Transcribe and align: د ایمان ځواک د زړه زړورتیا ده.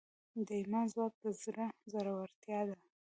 د 0.45 0.49
ایمان 0.59 0.85
ځواک 0.93 1.13
د 1.23 1.25
زړه 1.43 1.67
زړورتیا 1.91 2.59
ده. 2.67 2.75